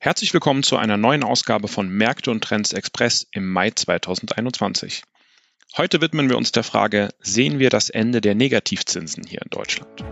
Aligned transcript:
Herzlich 0.00 0.32
willkommen 0.32 0.62
zu 0.62 0.76
einer 0.76 0.96
neuen 0.96 1.24
Ausgabe 1.24 1.66
von 1.66 1.88
Märkte 1.88 2.30
und 2.30 2.44
Trends 2.44 2.72
Express 2.72 3.26
im 3.32 3.50
Mai 3.50 3.70
2021. 3.70 5.02
Heute 5.76 6.00
widmen 6.00 6.30
wir 6.30 6.36
uns 6.36 6.52
der 6.52 6.62
Frage, 6.62 7.08
sehen 7.18 7.58
wir 7.58 7.68
das 7.68 7.90
Ende 7.90 8.20
der 8.20 8.36
Negativzinsen 8.36 9.24
hier 9.26 9.42
in 9.42 9.50
Deutschland? 9.50 10.04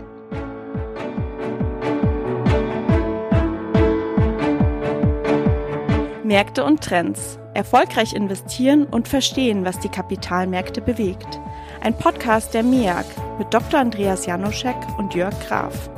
Märkte 6.25 6.65
und 6.65 6.83
Trends. 6.83 7.39
Erfolgreich 7.53 8.11
investieren 8.11 8.83
und 8.83 9.07
verstehen, 9.07 9.63
was 9.63 9.79
die 9.79 9.87
Kapitalmärkte 9.87 10.81
bewegt. 10.81 11.39
Ein 11.79 11.97
Podcast 11.97 12.53
der 12.53 12.63
MIAG 12.63 13.05
mit 13.39 13.53
Dr. 13.53 13.79
Andreas 13.79 14.25
Janoschek 14.25 14.75
und 14.97 15.15
Jörg 15.15 15.33
Graf. 15.47 15.89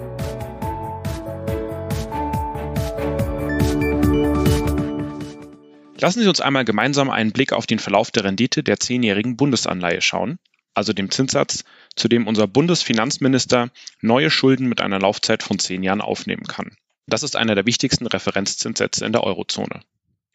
Lassen 6.01 6.21
Sie 6.21 6.29
uns 6.29 6.39
einmal 6.39 6.63
gemeinsam 6.63 7.09
einen 7.09 7.33
Blick 7.33 7.51
auf 7.51 7.67
den 7.67 7.79
Verlauf 7.79 8.09
der 8.09 8.23
Rendite 8.23 8.63
der 8.63 8.79
zehnjährigen 8.79 9.35
Bundesanleihe 9.35 10.01
schauen, 10.01 10.39
also 10.73 10.93
dem 10.93 11.11
Zinssatz, 11.11 11.65
zu 11.95 12.07
dem 12.07 12.25
unser 12.25 12.47
Bundesfinanzminister 12.47 13.69
neue 14.01 14.31
Schulden 14.31 14.69
mit 14.69 14.79
einer 14.79 14.99
Laufzeit 14.99 15.43
von 15.43 15.59
zehn 15.59 15.83
Jahren 15.83 15.99
aufnehmen 15.99 16.45
kann. 16.47 16.71
Das 17.05 17.23
ist 17.23 17.35
einer 17.35 17.55
der 17.55 17.65
wichtigsten 17.65 18.07
Referenzzinssätze 18.07 19.05
in 19.05 19.11
der 19.11 19.25
Eurozone. 19.25 19.81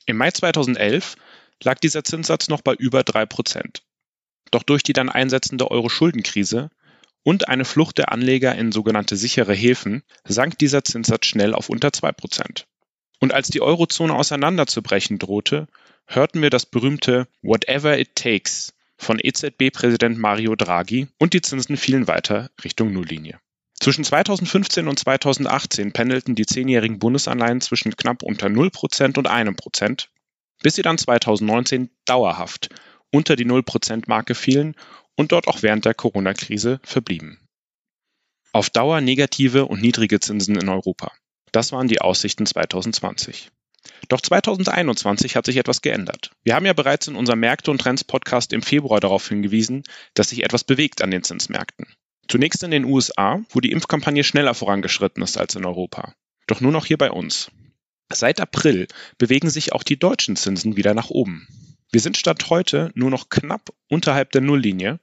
Im 0.04 0.18
Mai 0.18 0.32
2011 0.32 1.16
lag 1.62 1.78
dieser 1.78 2.04
Zinssatz 2.04 2.48
noch 2.48 2.60
bei 2.60 2.74
über 2.74 3.02
drei 3.02 3.24
Prozent. 3.24 3.82
Doch 4.50 4.64
durch 4.64 4.82
die 4.82 4.92
dann 4.92 5.08
einsetzende 5.08 5.70
Euro-Schuldenkrise 5.70 6.68
und 7.22 7.48
eine 7.48 7.64
Flucht 7.64 7.96
der 7.96 8.12
Anleger 8.12 8.54
in 8.54 8.70
sogenannte 8.70 9.16
sichere 9.16 9.54
Häfen 9.54 10.02
sank 10.24 10.58
dieser 10.58 10.84
Zinssatz 10.84 11.24
schnell 11.24 11.54
auf 11.54 11.70
unter 11.70 11.90
zwei 11.92 12.12
Prozent. 12.12 12.66
Und 13.24 13.32
als 13.32 13.48
die 13.48 13.62
Eurozone 13.62 14.14
auseinanderzubrechen 14.14 15.18
drohte, 15.18 15.66
hörten 16.06 16.42
wir 16.42 16.50
das 16.50 16.66
berühmte 16.66 17.26
Whatever 17.40 17.98
it 17.98 18.14
takes 18.16 18.74
von 18.98 19.18
EZB-Präsident 19.18 20.18
Mario 20.18 20.56
Draghi 20.56 21.08
und 21.18 21.32
die 21.32 21.40
Zinsen 21.40 21.78
fielen 21.78 22.06
weiter 22.06 22.50
Richtung 22.62 22.92
Nulllinie. 22.92 23.40
Zwischen 23.80 24.04
2015 24.04 24.88
und 24.88 24.98
2018 24.98 25.92
pendelten 25.92 26.34
die 26.34 26.44
zehnjährigen 26.44 26.98
Bundesanleihen 26.98 27.62
zwischen 27.62 27.96
knapp 27.96 28.22
unter 28.22 28.48
0% 28.48 29.16
und 29.16 29.26
1%, 29.26 30.08
bis 30.62 30.74
sie 30.74 30.82
dann 30.82 30.98
2019 30.98 31.88
dauerhaft 32.04 32.68
unter 33.10 33.36
die 33.36 33.46
0%-Marke 33.46 34.34
fielen 34.34 34.74
und 35.16 35.32
dort 35.32 35.48
auch 35.48 35.62
während 35.62 35.86
der 35.86 35.94
Corona-Krise 35.94 36.78
verblieben. 36.82 37.38
Auf 38.52 38.68
Dauer 38.68 39.00
negative 39.00 39.64
und 39.64 39.80
niedrige 39.80 40.20
Zinsen 40.20 40.56
in 40.56 40.68
Europa. 40.68 41.10
Das 41.54 41.70
waren 41.70 41.86
die 41.86 42.00
Aussichten 42.00 42.46
2020. 42.46 43.52
Doch 44.08 44.20
2021 44.20 45.36
hat 45.36 45.46
sich 45.46 45.56
etwas 45.56 45.82
geändert. 45.82 46.32
Wir 46.42 46.56
haben 46.56 46.66
ja 46.66 46.72
bereits 46.72 47.06
in 47.06 47.14
unserem 47.14 47.38
Märkte 47.38 47.70
und 47.70 47.80
Trends 47.80 48.02
Podcast 48.02 48.52
im 48.52 48.60
Februar 48.60 48.98
darauf 48.98 49.28
hingewiesen, 49.28 49.84
dass 50.14 50.30
sich 50.30 50.42
etwas 50.42 50.64
bewegt 50.64 51.00
an 51.00 51.12
den 51.12 51.22
Zinsmärkten. 51.22 51.86
Zunächst 52.26 52.64
in 52.64 52.72
den 52.72 52.84
USA, 52.84 53.40
wo 53.50 53.60
die 53.60 53.70
Impfkampagne 53.70 54.24
schneller 54.24 54.52
vorangeschritten 54.54 55.22
ist 55.22 55.38
als 55.38 55.54
in 55.54 55.64
Europa. 55.64 56.16
Doch 56.48 56.60
nur 56.60 56.72
noch 56.72 56.86
hier 56.86 56.98
bei 56.98 57.12
uns. 57.12 57.52
Seit 58.12 58.40
April 58.40 58.88
bewegen 59.18 59.48
sich 59.48 59.72
auch 59.72 59.84
die 59.84 59.96
deutschen 59.96 60.34
Zinsen 60.34 60.76
wieder 60.76 60.92
nach 60.92 61.10
oben. 61.10 61.46
Wir 61.92 62.00
sind 62.00 62.16
Stand 62.16 62.50
heute 62.50 62.90
nur 62.96 63.10
noch 63.10 63.28
knapp 63.28 63.72
unterhalb 63.88 64.32
der 64.32 64.40
Nulllinie 64.40 64.98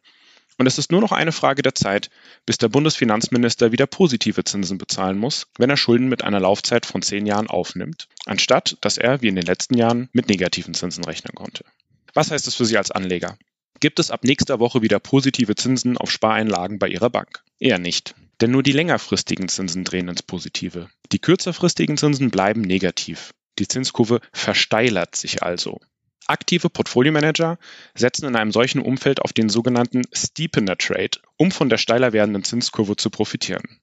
und 0.62 0.67
es 0.67 0.78
ist 0.78 0.92
nur 0.92 1.02
noch 1.02 1.12
eine 1.12 1.31
Frage 1.31 1.64
der 1.64 1.73
Zeit, 1.73 2.12
bis 2.45 2.59
der 2.59 2.70
Bundesfinanzminister 2.70 3.72
wieder 3.72 3.88
positive 3.88 4.44
Zinsen 4.44 4.78
bezahlen 4.78 5.18
muss, 5.18 5.48
wenn 5.58 5.72
er 5.72 5.76
Schulden 5.76 6.08
mit 6.08 6.23
einer 6.23 6.40
Laufzeit 6.40 6.86
von 6.86 7.02
zehn 7.02 7.26
Jahren 7.26 7.48
aufnimmt, 7.48 8.08
anstatt 8.28 8.78
dass 8.81 9.00
er, 9.00 9.23
wie 9.23 9.28
in 9.30 9.36
den 9.36 9.48
letzten 9.48 9.76
Jahren, 9.76 10.08
mit 10.14 10.30
negativen 10.30 10.76
Zinsen 10.76 11.03
rechnen 11.03 11.34
konnte. 11.34 11.66
Was 12.14 12.30
heißt 12.30 12.45
es 12.45 12.53
für 12.53 12.66
Sie 12.66 12.78
als 12.78 12.92
Anleger? 12.92 13.40
Gibt 13.80 13.98
es 13.98 14.12
ab 14.12 14.23
nächster 14.23 14.59
Woche 14.59 14.84
wieder 14.84 15.00
positive 15.00 15.56
Zinsen 15.56 15.97
auf 15.97 16.12
Spareinlagen 16.12 16.78
bei 16.78 16.90
Ihrer 16.90 17.09
Bank? 17.09 17.41
Eher 17.58 17.80
nicht. 17.80 18.14
Denn 18.40 18.52
nur 18.52 18.62
die 18.62 18.72
längerfristigen 18.72 19.50
Zinsen 19.50 19.84
drehen 19.84 20.09
ins 20.09 20.22
Positive. 20.22 20.91
Die 21.12 21.18
kürzerfristigen 21.18 21.97
Zinsen 21.97 22.30
bleiben 22.30 22.62
negativ. 22.62 23.34
Die 23.58 23.68
Zinskurve 23.68 24.22
versteilert 24.31 25.16
sich 25.16 25.41
also. 25.41 25.80
Aktive 26.28 26.70
Portfolio-Manager 26.70 27.58
setzen 27.96 28.26
in 28.26 28.36
einem 28.36 28.52
solchen 28.52 28.82
Umfeld 28.82 29.22
auf 29.22 29.34
den 29.34 29.50
sogenannten 29.50 30.04
Steepener 30.14 30.78
Trade, 30.78 31.20
um 31.38 31.52
von 31.52 31.70
der 31.70 31.78
steiler 31.78 32.14
werdenden 32.14 32.44
Zinskurve 32.44 32.96
zu 32.96 33.09
profitieren. 33.09 33.80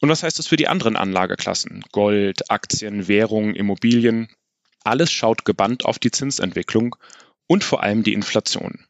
Und 0.00 0.08
was 0.08 0.22
heißt 0.22 0.38
das 0.38 0.46
für 0.46 0.56
die 0.56 0.68
anderen 0.68 0.96
Anlageklassen? 0.96 1.84
Gold, 1.92 2.50
Aktien, 2.50 3.06
Währungen, 3.06 3.54
Immobilien. 3.54 4.28
Alles 4.82 5.12
schaut 5.12 5.44
gebannt 5.44 5.84
auf 5.84 5.98
die 5.98 6.10
Zinsentwicklung 6.10 6.96
und 7.46 7.64
vor 7.64 7.82
allem 7.82 8.02
die 8.02 8.14
Inflation. 8.14 8.86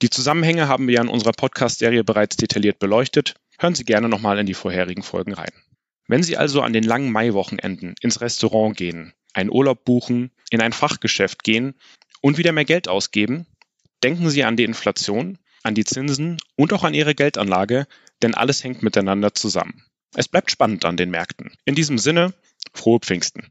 Die 0.00 0.10
Zusammenhänge 0.10 0.68
haben 0.68 0.86
wir 0.86 0.94
ja 0.94 1.02
in 1.02 1.08
unserer 1.08 1.32
Podcast-Serie 1.32 2.04
bereits 2.04 2.36
detailliert 2.36 2.78
beleuchtet. 2.78 3.34
Hören 3.58 3.74
Sie 3.74 3.84
gerne 3.84 4.08
nochmal 4.08 4.38
in 4.38 4.46
die 4.46 4.54
vorherigen 4.54 5.02
Folgen 5.02 5.34
rein. 5.34 5.52
Wenn 6.06 6.22
Sie 6.22 6.36
also 6.36 6.60
an 6.60 6.72
den 6.72 6.84
langen 6.84 7.10
Maiwochenenden 7.10 7.94
ins 8.00 8.20
Restaurant 8.20 8.76
gehen, 8.76 9.14
einen 9.32 9.50
Urlaub 9.50 9.84
buchen, 9.84 10.30
in 10.50 10.60
ein 10.60 10.72
Fachgeschäft 10.72 11.42
gehen 11.42 11.74
und 12.24 12.38
wieder 12.38 12.52
mehr 12.52 12.64
Geld 12.64 12.88
ausgeben, 12.88 13.44
denken 14.02 14.30
Sie 14.30 14.44
an 14.44 14.56
die 14.56 14.64
Inflation, 14.64 15.36
an 15.62 15.74
die 15.74 15.84
Zinsen 15.84 16.38
und 16.56 16.72
auch 16.72 16.82
an 16.82 16.94
Ihre 16.94 17.14
Geldanlage, 17.14 17.86
denn 18.22 18.32
alles 18.32 18.64
hängt 18.64 18.82
miteinander 18.82 19.34
zusammen. 19.34 19.84
Es 20.14 20.26
bleibt 20.26 20.50
spannend 20.50 20.86
an 20.86 20.96
den 20.96 21.10
Märkten. 21.10 21.52
In 21.66 21.74
diesem 21.74 21.98
Sinne, 21.98 22.32
frohe 22.72 23.00
Pfingsten. 23.00 23.42